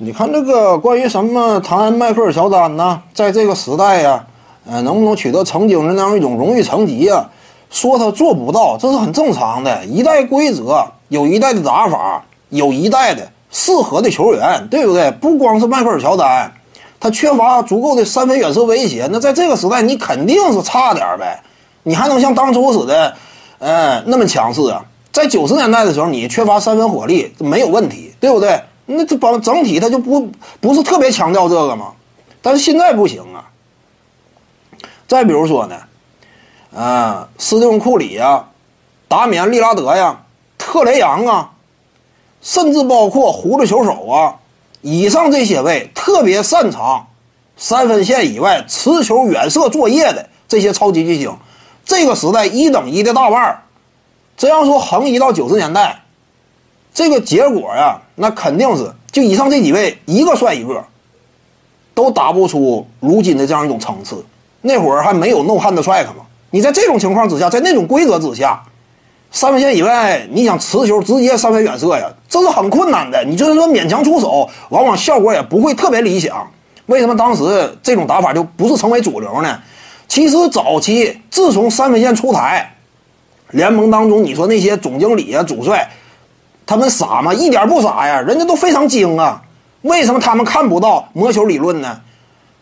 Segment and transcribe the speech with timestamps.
[0.00, 4.24] 你看这个关于什么唐恩、迈克尔、乔丹呢，在这个时代呀，
[4.64, 7.28] 呃，能不能取得曾经的那样一种荣誉成绩呀？
[7.68, 9.84] 说他做不到，这是很正常的。
[9.86, 15.10] 一代规则有一代的打法，有一代的适合的球员，对不对？
[15.10, 16.52] 不光是迈克尔、乔丹，
[17.00, 19.08] 他缺乏足够的三分远射威胁。
[19.10, 21.42] 那在这个时代，你肯定是差点呗。
[21.82, 23.12] 你还能像当初似的，
[23.58, 24.80] 呃，那么强势啊？
[25.10, 28.60] 在九十年代的时候，你缺乏三分火力没有问题，对不对？
[28.90, 31.92] 那这帮整体他就不不是特别强调这个嘛，
[32.40, 33.44] 但是现在不行啊。
[35.06, 35.76] 再比如说呢，
[36.74, 38.46] 啊，斯蒂芬库里呀，
[39.06, 40.22] 达米安利拉德呀，
[40.56, 41.50] 特雷杨啊，
[42.40, 44.36] 甚至包括胡子球手啊，
[44.80, 47.08] 以上这些位特别擅长
[47.58, 51.36] 三分线以外持球远射作业的这些超级巨星，
[51.84, 53.62] 这个时代一等一的大腕儿，
[54.38, 56.04] 这样说横移到九十年代。
[56.98, 60.84] 这个结果呀，那肯定是就以上这几位一个帅一个，
[61.94, 64.24] 都打不出如今的这样一种层次。
[64.62, 66.26] 那会儿还没有 no hand strike 嘛？
[66.50, 68.60] 你在这种情况之下，在那种规则之下，
[69.30, 73.22] 三分线以外你想持球直接三分远射呀，这是很困难的。
[73.22, 76.50] 你就是说勉强出手，往往效果也不会特别理想。
[76.86, 79.56] 为什么当时这种打法就不是成为主流呢？
[80.08, 82.74] 其实早期自从三分线出台，
[83.52, 85.88] 联盟当中你说那些总经理啊、主帅。
[86.68, 87.32] 他们傻吗？
[87.32, 89.40] 一点不傻呀，人家都非常精啊。
[89.80, 91.98] 为什么他们看不到魔球理论呢？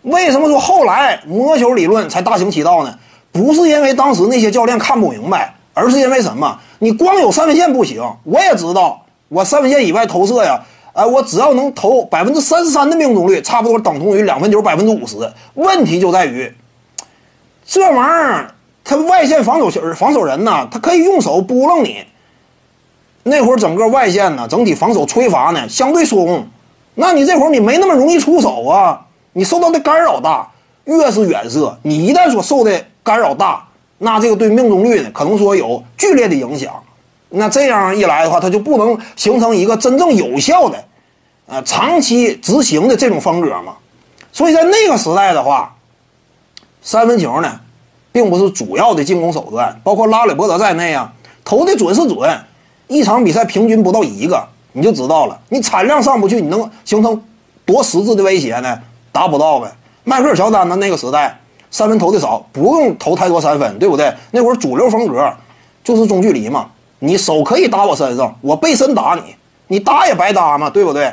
[0.02, 2.96] 为什么说后来魔球理论才大行其道呢？
[3.32, 6.56] 不是因为当时那些教练看不明白，而是因为什么？
[6.78, 8.00] 你光有三分线不行。
[8.22, 15.16] 我也知道，我三分线以外投射呀，哎，我只要能投百分之三十三的命中率，差不多等同于两分球百分之五十。
[15.54, 16.54] 问题就在于，
[17.66, 18.54] 这玩意儿，
[18.84, 22.04] 他外线防守球防守人呢，他可以用手拨楞你。
[23.28, 26.46] 那会儿整个外线呢，整体防守吹罚呢相对松，
[26.94, 30.48] 那你这会儿你没那么容易出手啊，你受到的干扰大，
[30.84, 33.66] 越是远射，你一旦说受的干扰大，
[33.98, 36.72] 那这个对命中率呢可能说有剧烈的影响，
[37.30, 40.84] 那这样一来的话，它就不能形成一个真正有效的，
[41.48, 43.74] 呃，长期执行的这种风格嘛。
[44.30, 45.74] 所以在那个时代的话，
[46.80, 47.58] 三分球呢，
[48.12, 51.12] 并不是主要的进攻手段，包括拉里伯德在内啊，
[51.44, 52.30] 投的准是准。
[52.88, 54.42] 一场比赛平均不到一个，
[54.72, 55.38] 你就知道了。
[55.48, 57.20] 你产量上不去，你能形成
[57.64, 58.78] 多实质的威胁呢？
[59.12, 59.70] 达不到呗。
[60.04, 61.38] 迈克尔乔丹的那个时代，
[61.70, 64.14] 三分投的少，不用投太多三分，对不对？
[64.30, 65.32] 那会儿主流风格
[65.82, 66.66] 就是中距离嘛。
[66.98, 69.34] 你手可以打我身上，我背身打你，
[69.66, 71.12] 你打也白搭嘛，对不对？